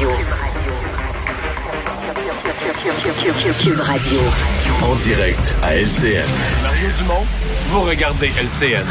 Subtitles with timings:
[0.00, 0.08] Cube
[3.80, 4.18] Radio.
[4.82, 6.24] En direct à LCN.
[6.62, 7.26] Mario Dumont,
[7.68, 8.86] vous regardez LCN.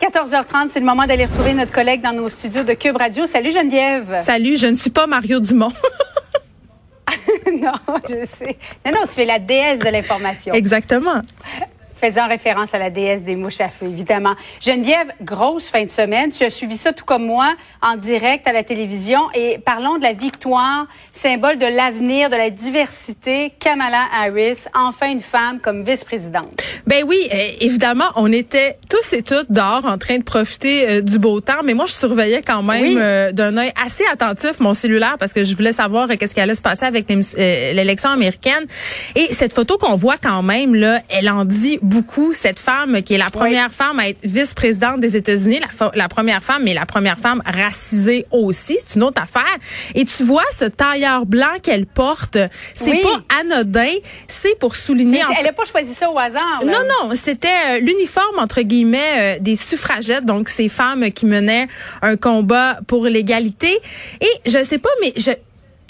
[0.00, 3.26] 14h30, c'est le moment d'aller retrouver notre collègue dans nos studios de Cube Radio.
[3.26, 4.20] Salut Geneviève.
[4.22, 5.72] Salut, je ne suis pas Mario Dumont.
[7.60, 7.72] non,
[8.08, 8.56] je sais.
[8.84, 10.54] Non, non, tu es la déesse de l'information.
[10.54, 11.20] Exactement.
[12.04, 14.34] Faisant référence à la déesse des mouches à feu, évidemment.
[14.60, 16.30] Geneviève, grosse fin de semaine.
[16.32, 19.20] Tu as suivi ça tout comme moi en direct à la télévision.
[19.32, 23.54] Et parlons de la victoire, symbole de l'avenir, de la diversité.
[23.58, 26.62] Kamala Harris, enfin une femme comme vice-présidente.
[26.86, 31.00] Ben oui, euh, évidemment, on était tous et toutes dehors en train de profiter euh,
[31.00, 32.96] du beau temps, mais moi je surveillais quand même Oui.
[32.98, 36.40] euh, d'un œil assez attentif mon cellulaire parce que je voulais savoir euh, qu'est-ce qui
[36.42, 38.66] allait se passer avec l'élection américaine.
[39.14, 41.93] Et cette photo qu'on voit quand même là, elle en dit beaucoup.
[42.32, 45.60] Cette femme qui est la première femme à être vice-présidente des États-Unis,
[45.94, 49.56] la, première femme, mais la première femme racisée aussi, c'est une autre affaire.
[49.94, 52.38] Et tu vois ce tailleur blanc qu'elle porte,
[52.74, 53.02] c'est Oui.
[53.02, 53.92] pas anodin,
[54.26, 55.24] c'est pour souligner.
[55.24, 56.62] en Elle n'a pas choisi ça au hasard.
[56.64, 56.72] là.
[56.72, 61.68] non, non, c'était euh, l'uniforme entre guillemets euh, des suffragettes, donc ces femmes qui menaient
[62.02, 63.78] un combat pour l'égalité.
[64.20, 65.30] Et je sais pas, mais je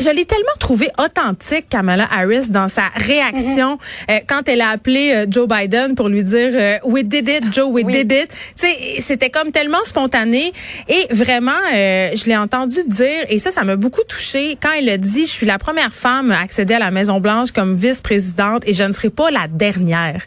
[0.00, 3.78] je l'ai tellement trouvé authentique, Kamala Harris, dans sa réaction
[4.10, 7.52] euh, quand elle a appelé euh, Joe Biden pour lui dire euh, We did it,
[7.52, 7.92] Joe, we Oui.
[7.92, 8.28] did it.
[8.28, 10.52] Tu sais, c'était comme tellement spontané
[10.88, 14.88] et vraiment, euh, je l'ai entendu dire et ça, ça m'a beaucoup touché quand elle
[14.88, 18.62] a dit Je suis la première femme à accéder à la Maison Blanche comme vice-présidente
[18.66, 20.22] et je ne serai pas la dernière.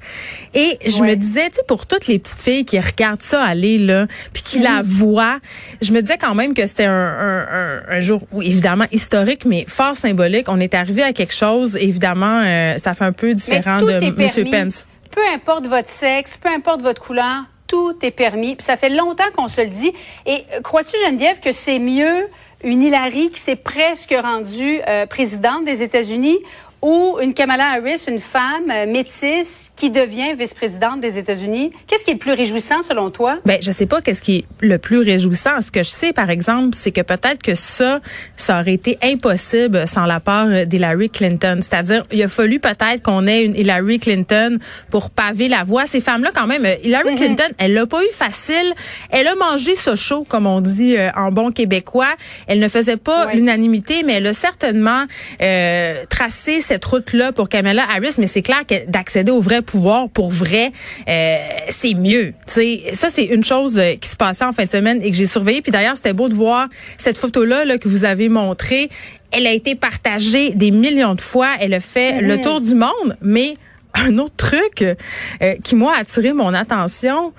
[0.53, 1.09] Et je Ouais.
[1.09, 4.43] me disais, tu sais, pour toutes les petites filles qui regardent ça aller là, puis
[4.43, 5.39] qui la voient,
[5.81, 9.45] je me disais quand même que c'était un, un, un, un jour, oui, évidemment historique,
[9.45, 10.47] mais fort symbolique.
[10.49, 11.75] On est arrivé à quelque chose.
[11.75, 14.49] Évidemment, euh, ça fait un peu différent de M.
[14.51, 14.87] Pence.
[15.11, 18.55] Peu importe votre sexe, peu importe votre couleur, tout est permis.
[18.55, 19.91] Puis ça fait longtemps qu'on se le dit.
[20.25, 22.27] Et crois-tu, Geneviève, que c'est mieux
[22.63, 26.37] une Hillary qui s'est presque rendue euh, présidente des États-Unis
[26.81, 31.71] ou une Kamala Harris, une femme euh, métisse qui devient vice-présidente des États-Unis?
[31.87, 33.39] Qu'est-ce qui est le plus réjouissant selon toi?
[33.45, 35.61] Ben, je sais pas qu'est-ce qui est le plus réjouissant.
[35.61, 37.99] Ce que je sais, par exemple, c'est que peut-être que ça,
[38.35, 41.59] ça aurait été impossible sans la part d'Hillary Clinton.
[41.61, 44.57] C'est-à-dire, il a fallu peut-être qu'on ait une Hillary Clinton
[44.91, 45.85] pour paver la voie.
[45.87, 48.73] Ces femmes-là, quand même, euh, Hillary Clinton, elle l'a pas eu facile.
[49.09, 52.13] Elle a mangé ce chaud, comme on dit euh, en bon québécois.
[52.47, 53.35] Elle ne faisait pas Ouais.
[53.35, 55.05] l'unanimité, mais elle a certainement
[55.41, 58.15] euh, tracé cette route-là pour Kamala Harris.
[58.17, 60.71] Mais c'est clair que d'accéder au vrai pouvoir, pour vrai,
[61.07, 61.37] euh,
[61.69, 62.33] c'est mieux.
[62.47, 65.11] Tu sais, ça c'est une chose euh, qui se passait en fin de semaine et
[65.11, 65.61] que j'ai surveillé.
[65.61, 66.67] Puis d'ailleurs, c'était beau de voir
[66.97, 68.89] cette photo-là là, que vous avez montrée.
[69.31, 71.49] Elle a été partagée des millions de fois.
[71.59, 73.55] Elle a fait le tour du monde, mais
[73.93, 77.33] un autre truc euh, qui moi a attiré mon attention,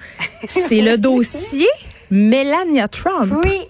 [0.47, 1.69] c'est le dossier
[2.10, 3.32] Melania Trump.
[3.44, 3.60] Oui.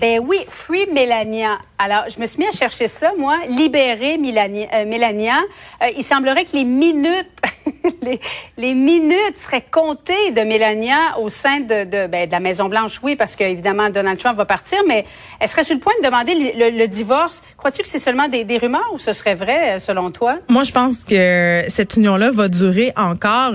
[0.00, 1.58] Ben oui, Free Melania.
[1.78, 3.36] Alors, je me suis mis à chercher ça, moi.
[3.50, 5.34] Libérer euh, Melania.
[5.82, 7.28] Euh, il semblerait que les minutes,
[8.02, 8.18] les,
[8.56, 12.98] les minutes seraient comptées de Melania au sein de, de, ben, de la Maison Blanche.
[13.02, 15.04] Oui, parce que évidemment Donald Trump va partir, mais
[15.38, 17.42] elle serait sur le point de demander le, le- divorce.
[17.58, 20.36] Crois-tu que c'est seulement des, des rumeurs ou ce serait vrai euh, selon toi?
[20.48, 23.52] Moi, je pense que cette union-là va durer encore.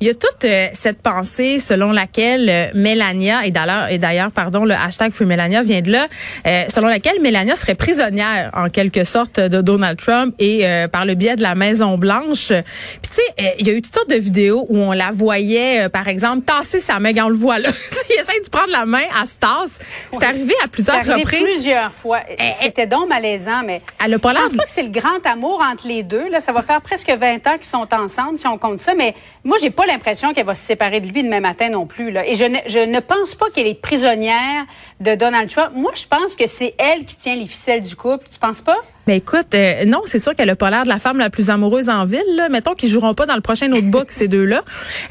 [0.00, 4.74] Il y a toute euh, cette pensée selon laquelle euh, Melania, et d'ailleurs, pardon, le
[4.74, 6.06] hashtag Free Melania vient de là,
[6.46, 11.04] euh, selon laquelle Melania serait prisonnière en quelque sorte de Donald Trump et euh, par
[11.06, 12.48] le biais de la Maison Blanche.
[12.48, 15.10] Puis tu sais, euh, il y a eu toutes sortes de vidéos où on la
[15.12, 17.70] voyait, euh, par exemple, tasser sa main, on le voit là.
[18.10, 19.78] il essaie de prendre la main à se tasse.
[20.12, 21.42] C'est arrivé à plusieurs arrivé reprises.
[21.42, 22.20] plusieurs fois.
[22.28, 25.24] Eh, C'était donc malaisant, mais Elle a pas je pense pas que c'est le grand
[25.24, 26.28] amour entre les deux.
[26.28, 28.94] Là, ça va faire presque 20 ans qu'ils sont ensemble, si on compte ça.
[28.94, 32.10] Mais moi, j'ai pas l'impression qu'elle va se séparer de lui demain matin non plus.
[32.10, 32.26] Là.
[32.26, 34.66] Et je ne, je ne pense pas qu'elle est prisonnière
[35.00, 35.70] de Donald Trump.
[35.74, 38.26] Moi, je pense que c'est elle qui tient les ficelles du couple.
[38.30, 38.78] Tu penses pas?
[39.06, 41.50] Ben écoute, euh, non, c'est sûr qu'elle a pas l'air de la femme la plus
[41.50, 42.22] amoureuse en ville.
[42.36, 42.48] Là.
[42.48, 44.62] Mettons qu'ils joueront pas dans le prochain notebook ces deux-là.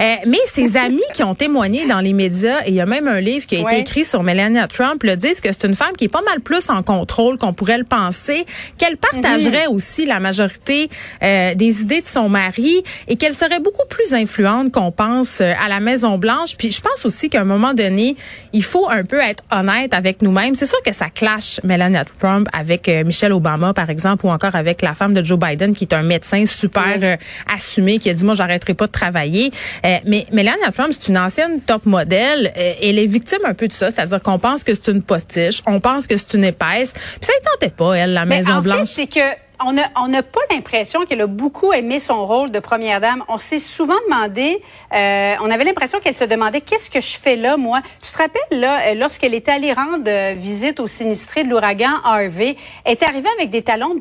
[0.01, 3.07] Euh, mais ses amis qui ont témoigné dans les médias, et il y a même
[3.07, 5.93] un livre qui a été écrit sur Melania Trump, le disent que c'est une femme
[5.97, 8.45] qui est pas mal plus en contrôle qu'on pourrait le penser,
[8.77, 10.89] qu'elle partagerait aussi la majorité
[11.23, 15.53] euh, des idées de son mari et qu'elle serait beaucoup plus influente qu'on pense euh,
[15.63, 16.55] à la Maison Blanche.
[16.57, 18.15] Puis je pense aussi qu'à un moment donné,
[18.53, 20.55] il faut un peu être honnête avec nous-mêmes.
[20.55, 24.55] C'est sûr que ça clash Melania Trump avec euh, Michelle Obama, par exemple, ou encore
[24.55, 27.17] avec la femme de Joe Biden, qui est un médecin super euh,
[27.53, 29.51] assumé, qui a dit, moi, j'arrêterai pas de travailler.
[29.85, 32.53] Euh, mais Melania Trump, c'est une ancienne top modèle.
[32.57, 35.61] Euh, elle est victime un peu de ça, c'est-à-dire qu'on pense que c'est une postiche,
[35.65, 36.93] on pense que c'est une épaisse.
[36.93, 38.87] Puis ça ne tentait pas, elle, la Mais Maison en fait, Blanche.
[38.87, 39.73] c'est que on
[40.07, 43.23] n'a pas l'impression qu'elle a beaucoup aimé son rôle de première dame.
[43.27, 44.61] On s'est souvent demandé,
[44.93, 47.81] euh, on avait l'impression qu'elle se demandait qu'est-ce que je fais là, moi?
[48.01, 52.01] Tu te rappelles là, euh, lorsqu'elle était allée rendre euh, visite aux sinistrés de l'ouragan
[52.03, 53.95] Harvey, elle est arrivée avec des talons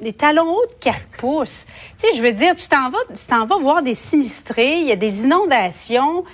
[0.00, 1.66] des talons hauts de 4 pouces.
[1.98, 4.86] Tu sais, je veux dire, tu t'en vas, tu t'en vas voir des sinistrés, il
[4.86, 6.24] y a des inondations.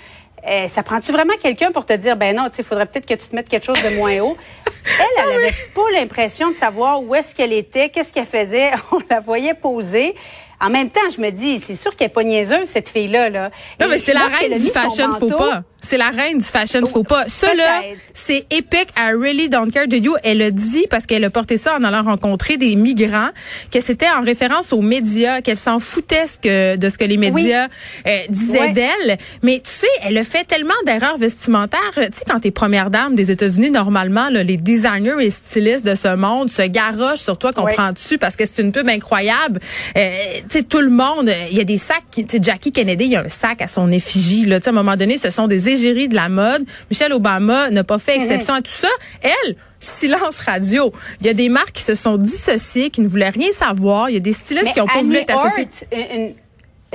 [0.46, 3.06] Euh, ça prend-tu vraiment quelqu'un pour te dire, ben non, tu sais, il faudrait peut-être
[3.06, 4.36] que tu te mettes quelque chose de moins haut?
[4.86, 8.70] Elle, elle avait pas l'impression de savoir où est-ce qu'elle était, qu'est-ce qu'elle faisait.
[8.92, 10.14] On la voyait poser.
[10.60, 13.28] En même temps, je me dis, c'est sûr qu'elle est pas niaiseuse, cette fille-là.
[13.30, 13.50] Là.
[13.80, 15.62] Non, Et mais c'est la reine du fashion manteau- pas.
[15.94, 17.28] C'est la reine du fashion faux pas.
[17.28, 17.98] Ça, là, peut-être.
[18.14, 18.88] c'est épique.
[18.96, 20.16] I really don't care to you.
[20.24, 23.28] Elle a dit, parce qu'elle a porté ça en allant rencontrer des migrants,
[23.70, 27.16] que c'était en référence aux médias, qu'elle s'en foutait ce que, de ce que les
[27.16, 27.68] médias
[28.08, 28.72] euh, disaient Ouais.
[28.72, 29.18] d'elle.
[29.44, 31.78] Mais tu sais, elle a fait tellement d'erreurs vestimentaires.
[31.94, 35.94] Tu sais, quand t'es première dame des États-Unis, normalement, là, les designers et stylistes de
[35.94, 39.60] ce monde se garochent sur toi, comprends-tu, parce que c'est une pub incroyable.
[39.96, 40.16] Euh,
[40.50, 43.10] tu sais, tout le monde, il y a des sacs, tu sais, Jackie Kennedy, il
[43.12, 44.58] y a un sac à son effigie, là.
[44.58, 46.64] Tu sais, à un moment donné, ce sont des égéries de la mode.
[46.90, 48.88] Michelle Obama n'a pas fait exception à tout ça.
[49.22, 50.92] Elle, silence radio.
[51.20, 54.08] Il y a des marques qui se sont dissociées, qui ne voulaient rien savoir.
[54.10, 55.68] Il y a des stylistes Mais qui n'ont pas voulu être associés.
[55.92, 56.34] Une,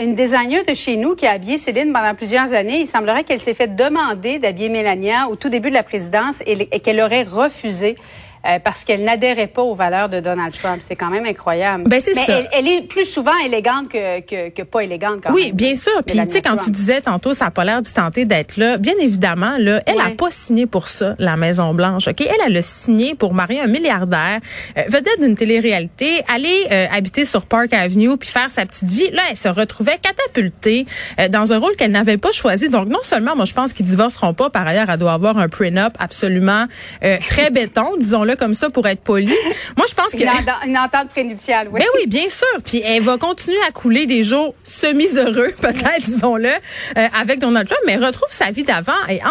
[0.02, 3.40] une designer de chez nous qui a habillé Céline pendant plusieurs années, il semblerait qu'elle
[3.40, 7.24] s'est fait demander d'habiller Mélania au tout début de la présidence et, et qu'elle aurait
[7.24, 7.98] refusé.
[8.46, 10.82] Euh, parce qu'elle n'adhérait pas aux valeurs de Donald Trump.
[10.86, 11.84] C'est quand même incroyable.
[11.88, 12.40] Ben, c'est Mais ça.
[12.40, 15.56] Elle, elle est plus souvent élégante que, que, que pas élégante quand Oui, même.
[15.56, 15.92] bien sûr.
[16.06, 18.78] Puis tu sais quand tu disais tantôt ça a pas l'air d'y tenter d'être là,
[18.78, 20.16] bien évidemment là, elle a Ouais.
[20.16, 22.08] pas signé pour ça la Maison Blanche.
[22.08, 24.40] OK, elle elle a signé pour marier un milliardaire,
[24.78, 29.10] euh, vedette d'une télé-réalité, aller euh, habiter sur Park Avenue puis faire sa petite vie.
[29.12, 30.86] Là, elle se retrouvait catapultée
[31.20, 32.70] euh, dans un rôle qu'elle n'avait pas choisi.
[32.70, 35.50] Donc non seulement moi je pense qu'ils divorceront pas, par ailleurs elle doit avoir un
[35.50, 36.66] prenup absolument
[37.04, 39.34] euh, très béton, disons-le comme ça pour être poli.
[39.78, 41.80] Moi je pense que Une, enten- une entente prénuptiale, oui.
[41.80, 42.48] ben oui, bien sûr.
[42.66, 47.82] Puis elle va continuer à couler des jours semi-heureux, peut-être, disons-le, euh, avec Donald Trump,
[47.86, 48.94] mais retrouve sa vie d'avant.
[49.10, 49.22] Et